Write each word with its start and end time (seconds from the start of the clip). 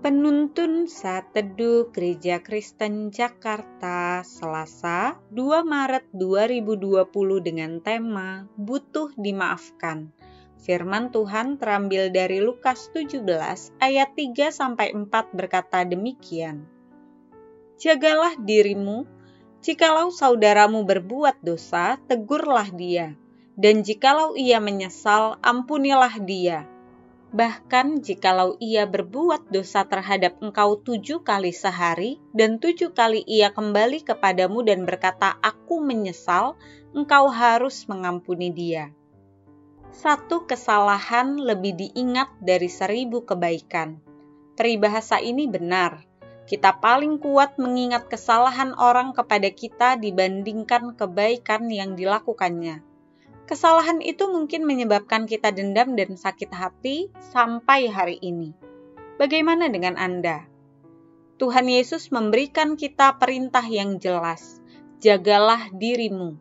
Penuntun 0.00 0.88
Saat 0.88 1.36
Teduh 1.36 1.92
Gereja 1.92 2.40
Kristen 2.40 3.12
Jakarta 3.12 4.24
Selasa 4.24 5.20
2 5.28 5.60
Maret 5.60 6.08
2020 6.16 7.04
dengan 7.44 7.84
tema 7.84 8.48
Butuh 8.56 9.12
Dimaafkan. 9.20 10.08
Firman 10.56 11.12
Tuhan 11.12 11.60
terambil 11.60 12.08
dari 12.08 12.40
Lukas 12.40 12.88
17 12.96 13.20
ayat 13.76 14.16
3 14.16 14.48
sampai 14.48 14.96
4 14.96 15.36
berkata 15.36 15.84
demikian. 15.84 16.64
Jagalah 17.76 18.40
dirimu, 18.40 19.04
jikalau 19.60 20.08
saudaramu 20.08 20.80
berbuat 20.88 21.44
dosa, 21.44 22.00
tegurlah 22.08 22.72
dia, 22.72 23.20
dan 23.52 23.84
jikalau 23.84 24.32
ia 24.32 24.64
menyesal, 24.64 25.36
ampunilah 25.44 26.16
dia 26.24 26.64
Bahkan 27.30 28.02
jikalau 28.02 28.58
ia 28.58 28.90
berbuat 28.90 29.54
dosa 29.54 29.86
terhadap 29.86 30.42
engkau 30.42 30.82
tujuh 30.82 31.22
kali 31.22 31.54
sehari, 31.54 32.18
dan 32.34 32.58
tujuh 32.58 32.90
kali 32.90 33.22
ia 33.22 33.54
kembali 33.54 34.02
kepadamu 34.02 34.66
dan 34.66 34.82
berkata, 34.82 35.38
Aku 35.38 35.78
menyesal, 35.78 36.58
engkau 36.90 37.30
harus 37.30 37.86
mengampuni 37.86 38.50
dia. 38.50 38.90
Satu 39.94 40.42
kesalahan 40.50 41.38
lebih 41.38 41.78
diingat 41.78 42.34
dari 42.42 42.66
seribu 42.66 43.22
kebaikan. 43.22 44.02
Peribahasa 44.58 45.22
ini 45.22 45.46
benar. 45.46 46.02
Kita 46.50 46.82
paling 46.82 47.22
kuat 47.22 47.62
mengingat 47.62 48.10
kesalahan 48.10 48.74
orang 48.74 49.14
kepada 49.14 49.54
kita 49.54 49.94
dibandingkan 50.02 50.98
kebaikan 50.98 51.70
yang 51.70 51.94
dilakukannya 51.94 52.89
Kesalahan 53.50 53.98
itu 53.98 54.30
mungkin 54.30 54.62
menyebabkan 54.62 55.26
kita 55.26 55.50
dendam 55.50 55.98
dan 55.98 56.14
sakit 56.14 56.54
hati 56.54 57.10
sampai 57.18 57.90
hari 57.90 58.22
ini. 58.22 58.54
Bagaimana 59.18 59.66
dengan 59.66 59.98
Anda? 59.98 60.46
Tuhan 61.42 61.66
Yesus 61.66 62.14
memberikan 62.14 62.78
kita 62.78 63.18
perintah 63.18 63.66
yang 63.66 63.98
jelas: 63.98 64.62
jagalah 65.02 65.66
dirimu. 65.74 66.38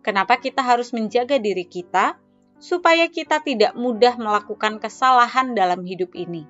Kenapa 0.00 0.40
kita 0.40 0.64
harus 0.64 0.96
menjaga 0.96 1.36
diri 1.36 1.68
kita? 1.68 2.16
Supaya 2.56 3.12
kita 3.12 3.44
tidak 3.44 3.76
mudah 3.76 4.16
melakukan 4.16 4.80
kesalahan 4.80 5.52
dalam 5.52 5.84
hidup 5.84 6.16
ini, 6.16 6.48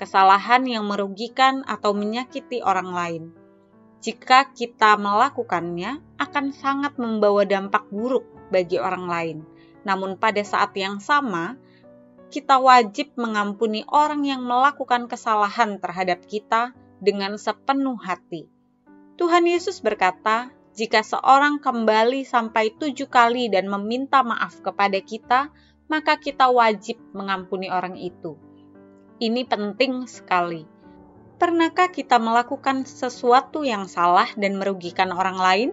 kesalahan 0.00 0.64
yang 0.64 0.88
merugikan 0.88 1.68
atau 1.68 1.92
menyakiti 1.92 2.64
orang 2.64 2.96
lain. 2.96 3.43
Jika 4.04 4.52
kita 4.52 5.00
melakukannya, 5.00 5.96
akan 6.20 6.52
sangat 6.52 7.00
membawa 7.00 7.48
dampak 7.48 7.88
buruk 7.88 8.28
bagi 8.52 8.76
orang 8.76 9.08
lain. 9.08 9.38
Namun, 9.88 10.20
pada 10.20 10.44
saat 10.44 10.76
yang 10.76 11.00
sama, 11.00 11.56
kita 12.28 12.60
wajib 12.60 13.16
mengampuni 13.16 13.80
orang 13.88 14.28
yang 14.28 14.44
melakukan 14.44 15.08
kesalahan 15.08 15.80
terhadap 15.80 16.20
kita 16.28 16.76
dengan 17.00 17.40
sepenuh 17.40 17.96
hati. 17.96 18.44
Tuhan 19.16 19.48
Yesus 19.48 19.80
berkata, 19.80 20.52
"Jika 20.76 21.00
seorang 21.00 21.56
kembali 21.64 22.28
sampai 22.28 22.76
tujuh 22.76 23.08
kali 23.08 23.48
dan 23.48 23.72
meminta 23.72 24.20
maaf 24.20 24.60
kepada 24.60 25.00
kita, 25.00 25.48
maka 25.88 26.20
kita 26.20 26.52
wajib 26.52 27.00
mengampuni 27.16 27.72
orang 27.72 27.96
itu." 27.96 28.36
Ini 29.16 29.48
penting 29.48 30.04
sekali. 30.04 30.73
Pernahkah 31.44 31.92
kita 31.92 32.16
melakukan 32.16 32.88
sesuatu 32.88 33.68
yang 33.68 33.84
salah 33.84 34.32
dan 34.32 34.56
merugikan 34.56 35.12
orang 35.12 35.36
lain? 35.36 35.70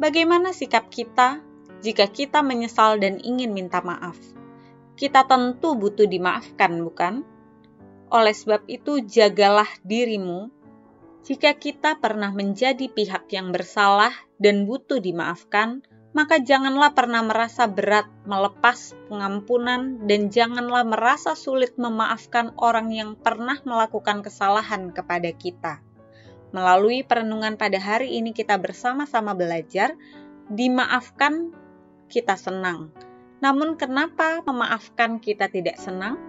Bagaimana 0.00 0.56
sikap 0.56 0.88
kita 0.88 1.44
jika 1.84 2.08
kita 2.08 2.40
menyesal 2.40 2.96
dan 2.96 3.20
ingin 3.20 3.52
minta 3.52 3.84
maaf. 3.84 4.16
Kita 4.96 5.28
tentu 5.28 5.76
butuh 5.76 6.08
dimaafkan, 6.08 6.80
bukan? 6.80 7.20
Oleh 8.08 8.32
sebab 8.32 8.64
itu, 8.64 9.04
jagalah 9.04 9.68
dirimu. 9.84 10.48
Jika 11.20 11.52
kita 11.60 12.00
pernah 12.00 12.32
menjadi 12.32 12.88
pihak 12.88 13.28
yang 13.28 13.52
bersalah 13.52 14.16
dan 14.40 14.64
butuh 14.64 15.04
dimaafkan, 15.04 15.84
maka 16.16 16.40
janganlah 16.40 16.96
pernah 16.96 17.20
merasa 17.24 17.68
berat 17.68 18.08
melepas 18.24 18.96
pengampunan, 19.08 20.04
dan 20.08 20.32
janganlah 20.32 20.84
merasa 20.84 21.36
sulit 21.36 21.76
memaafkan 21.76 22.52
orang 22.60 22.92
yang 22.92 23.10
pernah 23.16 23.60
melakukan 23.64 24.24
kesalahan 24.24 24.92
kepada 24.92 25.32
kita. 25.32 25.80
Melalui 26.52 27.04
perenungan 27.04 27.60
pada 27.60 27.76
hari 27.76 28.16
ini, 28.16 28.32
kita 28.32 28.56
bersama-sama 28.56 29.36
belajar 29.36 29.92
dimaafkan 30.48 31.52
kita 32.08 32.40
senang. 32.40 32.88
Namun, 33.44 33.76
kenapa 33.76 34.40
memaafkan 34.42 35.20
kita 35.20 35.52
tidak 35.52 35.76
senang? 35.76 36.27